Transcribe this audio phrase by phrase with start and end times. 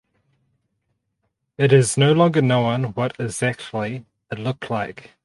[1.59, 5.11] It is no longer known what exactly it looked like.